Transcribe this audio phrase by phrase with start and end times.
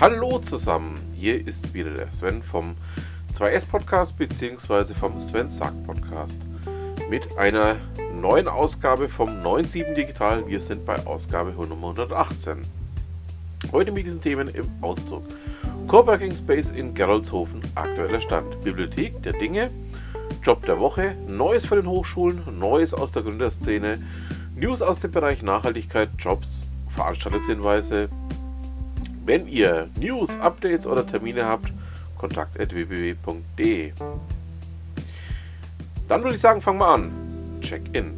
[0.00, 2.74] Hallo zusammen, hier ist wieder der Sven vom
[3.34, 4.94] 2S Podcast bzw.
[4.94, 6.38] vom Sven Sagt Podcast
[7.10, 7.76] mit einer
[8.18, 10.46] neuen Ausgabe vom 9.7 Digital.
[10.46, 12.64] Wir sind bei Ausgabe Nummer 118.
[13.72, 15.22] Heute mit diesen Themen im Auszug.
[15.86, 18.58] Coworking Space in Geroldshofen, aktueller Stand.
[18.64, 19.70] Bibliothek der Dinge,
[20.42, 24.02] Job der Woche, Neues von den Hochschulen, Neues aus der Gründerszene,
[24.56, 28.08] News aus dem Bereich Nachhaltigkeit, Jobs, Veranstaltungshinweise,
[29.24, 31.72] wenn ihr News, Updates oder Termine habt,
[32.18, 33.92] kontakt.www.de.
[36.08, 37.12] Dann würde ich sagen, fangen wir an.
[37.60, 38.12] Check-in.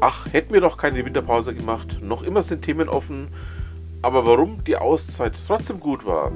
[0.00, 1.98] Ach, hätten wir doch keine Winterpause gemacht.
[2.02, 3.28] Noch immer sind Themen offen.
[4.02, 6.32] Aber warum die Auszeit trotzdem gut war,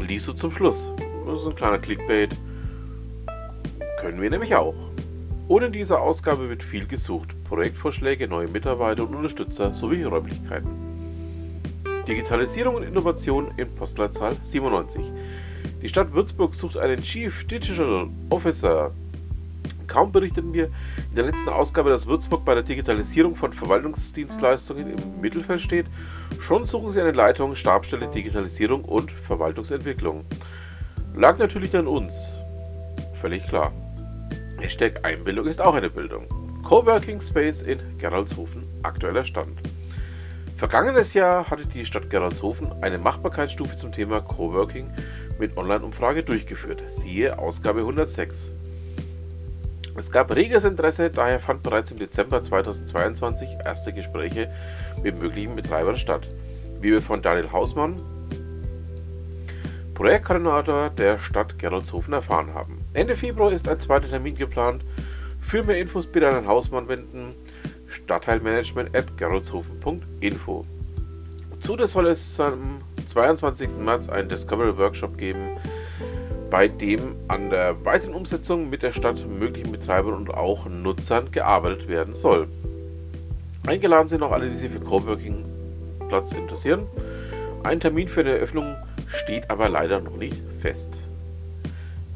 [0.00, 0.90] liest du zum Schluss.
[1.24, 2.36] Das ist ein kleiner Clickbait.
[4.00, 4.74] Können wir nämlich auch.
[5.46, 7.34] Ohne diese Ausgabe wird viel gesucht.
[7.44, 10.70] Projektvorschläge, neue Mitarbeiter und Unterstützer sowie Räumlichkeiten.
[12.08, 15.04] Digitalisierung und Innovation in Postleitzahl 97.
[15.82, 18.92] Die Stadt Würzburg sucht einen Chief Digital Officer.
[19.86, 20.70] Kaum berichteten wir
[21.10, 25.86] in der letzten Ausgabe, dass Würzburg bei der Digitalisierung von Verwaltungsdienstleistungen im Mittelfeld steht,
[26.40, 30.24] schon suchen sie eine Leitung, Stabstelle Digitalisierung und Verwaltungsentwicklung.
[31.14, 32.34] Lag natürlich an uns.
[33.12, 33.72] Völlig klar.
[34.64, 36.26] Hashtag Einbildung ist auch eine Bildung.
[36.62, 39.60] Coworking Space in Geroldshofen, aktueller Stand.
[40.56, 44.90] Vergangenes Jahr hatte die Stadt Geroldshofen eine Machbarkeitsstufe zum Thema Coworking
[45.38, 46.82] mit Online-Umfrage durchgeführt.
[46.86, 48.52] Siehe Ausgabe 106.
[49.98, 54.50] Es gab reges Interesse, daher fand bereits im Dezember 2022 erste Gespräche
[55.02, 56.26] mit möglichen Betreibern statt.
[56.80, 58.00] Wie wir von Daniel Hausmann,
[59.92, 62.83] Projektkoordinator der Stadt Geroldshofen erfahren haben.
[62.94, 64.84] Ende Februar ist ein zweiter Termin geplant.
[65.40, 67.34] Für mehr Infos bitte an den Hausmann wenden.
[67.88, 70.64] Stadtteilmanagement at geroldshofen.info.
[71.58, 73.78] Zudem soll es am 22.
[73.78, 75.56] März einen Discovery Workshop geben,
[76.50, 81.88] bei dem an der weiteren Umsetzung mit der Stadt, möglichen Betreibern und auch Nutzern gearbeitet
[81.88, 82.46] werden soll.
[83.66, 85.44] Eingeladen sind auch alle, die sich für Coworking
[86.08, 86.86] Platz interessieren.
[87.64, 88.76] Ein Termin für eine Eröffnung
[89.08, 91.03] steht aber leider noch nicht fest.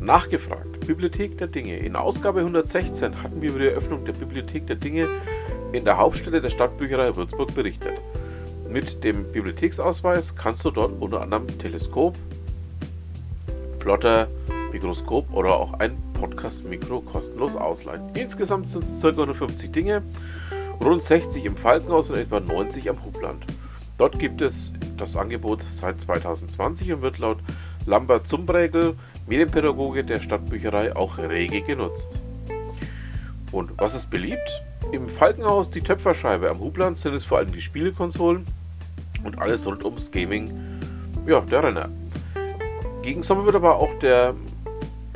[0.01, 0.87] Nachgefragt.
[0.87, 1.77] Bibliothek der Dinge.
[1.77, 5.09] In Ausgabe 116 hatten wir über die Eröffnung der Bibliothek der Dinge
[5.73, 8.01] in der Hauptstelle der Stadtbücherei Würzburg berichtet.
[8.69, 12.17] Mit dem Bibliotheksausweis kannst du dort unter anderem Teleskop,
[13.81, 14.29] Plotter,
[14.71, 18.15] Mikroskop oder auch ein Podcast-Mikro kostenlos ausleihen.
[18.15, 19.09] Insgesamt sind es ca.
[19.09, 20.03] 150 Dinge,
[20.81, 23.45] rund 60 im Falkenhaus und etwa 90 am Hubland.
[23.97, 27.39] Dort gibt es das Angebot seit 2020 und wird laut
[27.85, 28.95] Lambert Zumbregel
[29.29, 32.19] Medienpädagoge der Stadtbücherei auch rege genutzt.
[33.53, 34.49] Und was ist beliebt?
[34.91, 38.47] Im Falkenhaus die Töpferscheibe, am Hubland sind es vor allem die Spielekonsolen
[39.25, 40.51] und alles rund ums Gaming,
[41.27, 41.91] ja, der Renner.
[43.03, 44.35] Gegen Sommer wird aber auch der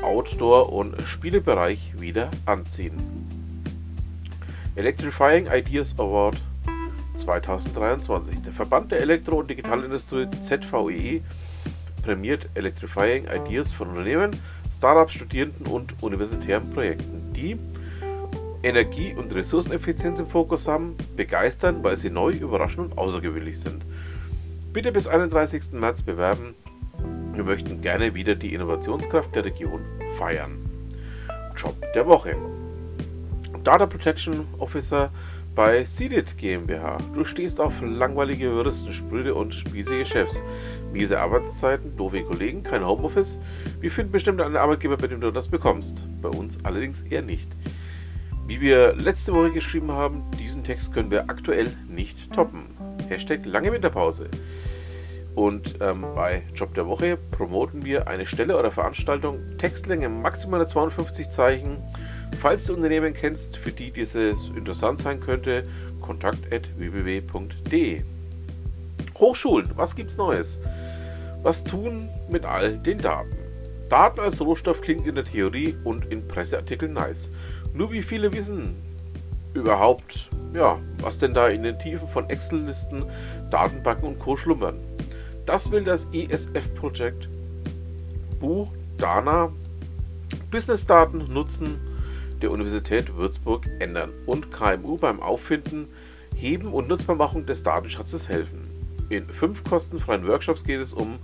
[0.03, 2.95] Outdoor- und Spielebereich wieder anziehen.
[4.75, 6.37] Electrifying Ideas Award
[7.17, 8.43] 2023.
[8.43, 11.23] Der Verband der Elektro- und Digitalindustrie ZVEE
[12.03, 14.33] prämiert Electrifying Ideas von Unternehmen,
[14.73, 17.59] Startups, Studierenden und universitären Projekten, die
[18.63, 23.85] Energie- und Ressourceneffizienz im Fokus haben, begeistern, weil sie neu, überraschend und außergewöhnlich sind.
[24.73, 25.73] Bitte bis 31.
[25.73, 26.55] März bewerben.
[27.35, 29.81] Wir möchten gerne wieder die Innovationskraft der Region
[30.17, 30.59] feiern.
[31.57, 32.37] Job der Woche.
[33.65, 35.11] Data Protection Officer
[35.55, 36.97] bei Seeded GmbH.
[37.15, 40.43] Du stehst auf langweilige Juristen, spröde und spießige Chefs.
[40.93, 43.39] Miese Arbeitszeiten, doofe Kollegen, kein Homeoffice.
[43.81, 46.07] Wir finden bestimmt einen Arbeitgeber, bei dem du das bekommst.
[46.23, 47.51] Bei uns allerdings eher nicht.
[48.47, 52.77] Wie wir letzte Woche geschrieben haben, diesen Text können wir aktuell nicht toppen.
[53.09, 54.29] Hashtag lange Winterpause.
[55.35, 61.31] Und ähm, bei Job der Woche promoten wir eine Stelle oder Veranstaltung, Textlänge maximal 250
[61.31, 61.79] Zeichen.
[62.39, 65.65] Falls du Unternehmen kennst, für die dieses interessant sein könnte,
[66.01, 68.03] kontakt.www.de.
[69.19, 70.59] Hochschulen, was gibt's Neues?
[71.43, 73.37] Was tun mit all den Daten?
[73.89, 77.31] Daten als Rohstoff klingt in der Theorie und in Presseartikeln nice.
[77.75, 78.75] Nur wie viele wissen
[79.55, 83.05] überhaupt, ja, was denn da in den Tiefen von Excel-Listen,
[83.51, 84.37] Datenbanken und Co.
[84.37, 84.79] schlummern?
[85.47, 87.29] Das will das ESF-Projekt
[88.41, 89.53] Bu Dana
[90.51, 91.79] Business-Daten nutzen
[92.43, 95.89] der Universität Würzburg ändern und KMU beim Auffinden,
[96.35, 98.69] Heben und Nutzbarmachung des Datenschatzes helfen.
[99.09, 101.19] In fünf kostenfreien Workshops geht es um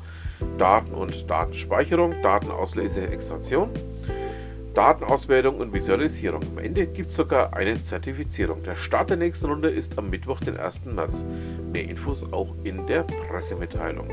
[0.58, 3.70] Daten- und Datenspeicherung, Datenauslese, Extraktion,
[4.74, 6.42] Datenauswertung und Visualisierung.
[6.52, 8.62] Am Ende gibt es sogar eine Zertifizierung.
[8.62, 10.84] Der Start der nächsten Runde ist am Mittwoch, den 1.
[10.84, 11.24] März.
[11.72, 14.08] Mehr Infos auch in der Pressemitteilung.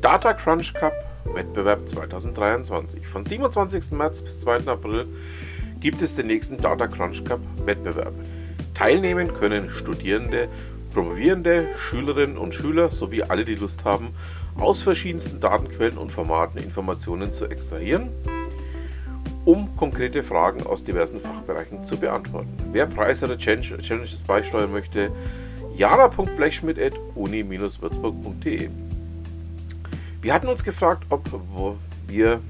[0.00, 0.94] Data Crunch Cup
[1.34, 3.06] Wettbewerb 2023.
[3.06, 3.92] Von 27.
[3.92, 4.66] März bis 2.
[4.66, 5.06] April
[5.82, 8.14] gibt es den nächsten Data Crunch Cup Wettbewerb.
[8.72, 10.48] Teilnehmen können Studierende,
[10.94, 14.14] Promovierende, Schülerinnen und Schüler sowie alle, die Lust haben,
[14.56, 18.10] aus verschiedensten Datenquellen und Formaten Informationen zu extrahieren,
[19.44, 22.56] um konkrete Fragen aus diversen Fachbereichen zu beantworten.
[22.70, 25.10] Wer Preise oder Challenges beisteuern möchte,
[25.74, 28.70] jana.blechschmidt.uni-würzburg.de
[30.20, 31.28] Wir hatten uns gefragt, ob
[32.06, 32.40] wir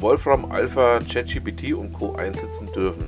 [0.00, 2.14] Wolfram Alpha, ChatGPT und Co.
[2.14, 3.04] einsetzen dürfen.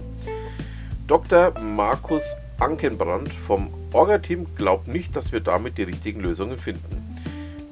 [1.07, 1.59] Dr.
[1.59, 7.17] Markus Ankenbrand vom Orga-Team glaubt nicht, dass wir damit die richtigen Lösungen finden.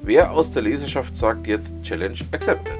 [0.02, 2.78] Wer aus der Leserschaft sagt jetzt Challenge accepted?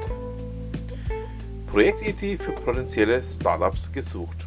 [1.71, 4.47] Projektidee für potenzielle Startups gesucht.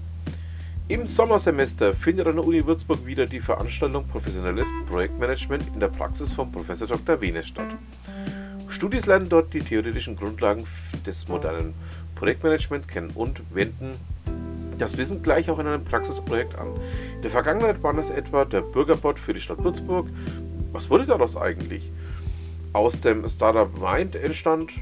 [0.89, 6.33] Im Sommersemester findet an der Uni Würzburg wieder die Veranstaltung Professionelles Projektmanagement in der Praxis
[6.33, 6.67] von Prof.
[6.67, 7.21] Dr.
[7.21, 7.69] Wene statt.
[8.83, 10.67] Studis lernen dort die theoretischen Grundlagen
[11.05, 11.73] des modernen
[12.15, 13.97] Projektmanagement kennen und wenden
[14.77, 16.67] das Wissen gleich auch in einem Praxisprojekt an.
[17.15, 20.09] In der Vergangenheit war es etwa der Bürgerbot für die Stadt Würzburg.
[20.73, 21.93] Was wurde daraus eigentlich?
[22.73, 24.73] Aus dem Startup Mind entstand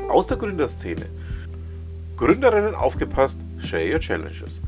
[0.09, 1.07] Aus der Gründerszene.
[2.17, 4.61] Gründerinnen aufgepasst, share your challenges.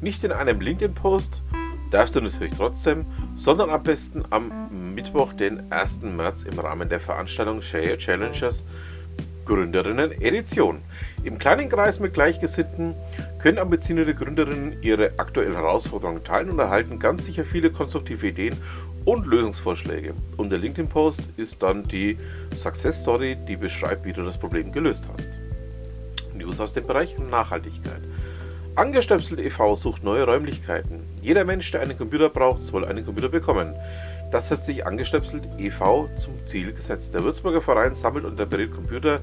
[0.00, 1.42] Nicht in einem LinkedIn-Post,
[1.90, 6.02] darfst du natürlich trotzdem, sondern am besten am Mittwoch, den 1.
[6.02, 8.64] März im Rahmen der Veranstaltung Share Your Challenges
[9.48, 10.82] Gründerinnen Edition.
[11.24, 12.94] Im kleinen Kreis mit Gleichgesinnten
[13.40, 18.58] können ambitionierte Gründerinnen ihre aktuellen Herausforderungen teilen und erhalten ganz sicher viele konstruktive Ideen
[19.06, 20.12] und Lösungsvorschläge.
[20.36, 22.18] Und der LinkedIn-Post ist dann die
[22.54, 25.38] Success Story, die beschreibt, wie du das Problem gelöst hast.
[26.34, 28.02] News aus dem Bereich Nachhaltigkeit.
[28.74, 29.74] Angestöpselt e.V.
[29.76, 31.00] sucht neue Räumlichkeiten.
[31.22, 33.74] Jeder Mensch, der einen Computer braucht, soll einen Computer bekommen.
[34.30, 36.08] Das hat sich Angestöpselt e.V.
[36.16, 37.14] zum Ziel gesetzt.
[37.14, 39.20] Der Würzburger Verein sammelt und repariert Computer,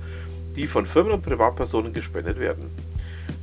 [0.56, 2.72] die von Firmen und Privatpersonen gespendet werden.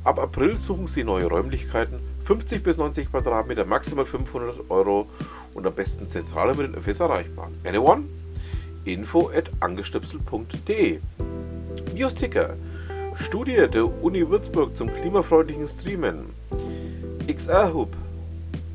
[0.03, 5.07] Ab April suchen sie neue Räumlichkeiten, 50 bis 90 Quadratmeter, maximal 500 Euro
[5.53, 7.49] und am besten zentral mit den Öffis erreichbar.
[7.63, 8.03] Anyone?
[8.83, 10.99] Info at angestöpselt.de
[11.93, 12.55] News-Ticker
[13.15, 16.33] Studie der Uni Würzburg zum klimafreundlichen Streamen.
[17.27, 17.95] XR-Hub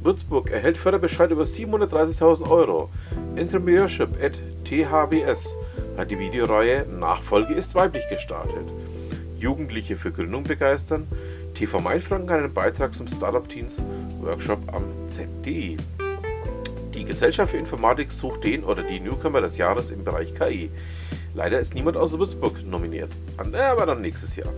[0.03, 2.91] Würzburg erhält Förderbescheid über 730.000 Euro.
[3.35, 5.57] Entrepreneurship at THWS
[5.97, 8.69] hat die Videoreihe Nachfolge ist weiblich gestartet.
[9.39, 11.07] Jugendliche für Gründung begeistern.
[11.55, 13.83] TV Mainfranken hat einen Beitrag zum Startup Teens
[14.21, 15.77] Workshop am ZDI.
[16.95, 20.71] Die Gesellschaft für Informatik sucht den oder die Newcomer des Jahres im Bereich KI.
[21.35, 23.11] Leider ist niemand aus Würzburg nominiert.
[23.37, 24.53] Aber dann nächstes Jahr.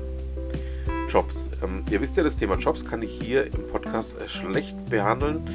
[1.10, 1.50] Jobs.
[1.62, 5.48] Ähm, ihr wisst ja, das Thema Jobs kann ich hier im Podcast äh, schlecht behandeln.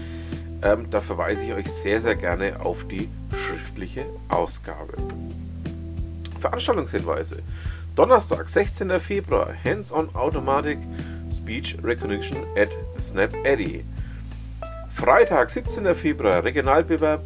[0.62, 4.94] Ähm, da verweise ich euch sehr, sehr gerne auf die schriftliche Ausgabe.
[6.40, 7.38] Veranstaltungshinweise.
[7.96, 9.00] Donnerstag, 16.
[9.00, 10.80] Februar, Hands-on Automatic
[11.34, 12.70] Speech Recognition at
[13.02, 13.86] Snap Eddy.
[14.92, 15.96] Freitag, 17.
[15.96, 17.22] Februar, Regionalbewerb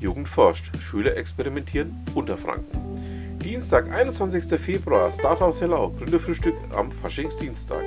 [0.00, 2.99] Jugend forscht, Schüler experimentieren, Unterfranken.
[3.42, 4.60] Dienstag, 21.
[4.60, 7.84] Februar, Starthaus Hellau, Gründerfrühstück am Faschingsdienstag.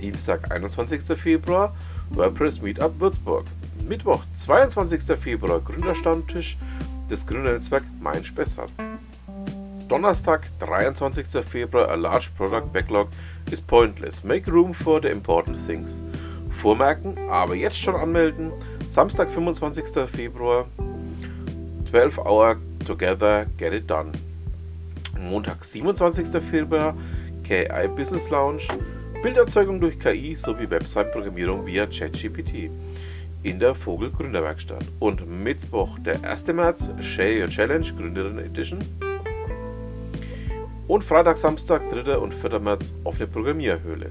[0.00, 1.02] Dienstag, 21.
[1.18, 1.74] Februar,
[2.08, 3.44] WordPress Meetup Würzburg.
[3.86, 5.02] Mittwoch, 22.
[5.18, 6.56] Februar, Gründerstammtisch
[7.10, 8.70] des Gründernetzwerk Mein Spessart.
[9.86, 11.26] Donnerstag, 23.
[11.44, 13.08] Februar, a large product backlog
[13.50, 14.24] is pointless.
[14.24, 16.00] Make room for the important things.
[16.52, 18.50] Vormerken, aber jetzt schon anmelden.
[18.88, 20.08] Samstag, 25.
[20.10, 20.64] Februar,
[21.90, 22.56] 12 Hour
[22.86, 24.12] Together, Get It Done.
[25.20, 26.42] Montag, 27.
[26.42, 26.96] Februar,
[27.44, 28.62] KI Business Lounge,
[29.22, 32.70] Bilderzeugung durch KI sowie Website-Programmierung via ChatGPT
[33.42, 34.84] in der Vogel Gründerwerkstatt.
[34.98, 36.46] Und Mittwoch, der 1.
[36.48, 38.78] März, Share Your Challenge Gründerin Edition.
[40.88, 42.16] Und Freitag, Samstag, 3.
[42.16, 42.58] und 4.
[42.58, 44.10] März offene Programmierhöhle.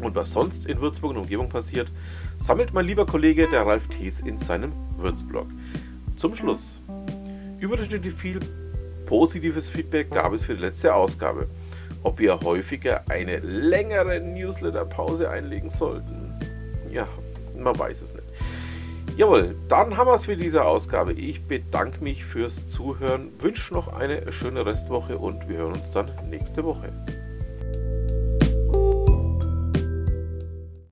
[0.00, 1.90] Und was sonst in Würzburg und Umgebung passiert,
[2.38, 5.46] sammelt mein lieber Kollege der Ralf Thies in seinem Würzblog.
[6.16, 6.80] Zum Schluss.
[7.58, 8.40] Überdurchschnittlich viel
[9.06, 11.46] positives Feedback gab es für die letzte Ausgabe.
[12.02, 16.32] Ob wir häufiger eine längere Newsletter-Pause einlegen sollten?
[16.90, 17.08] Ja,
[17.56, 18.26] man weiß es nicht.
[19.16, 21.12] Jawohl, dann haben wir es für diese Ausgabe.
[21.12, 26.10] Ich bedanke mich fürs Zuhören, wünsche noch eine schöne Restwoche und wir hören uns dann
[26.28, 26.92] nächste Woche.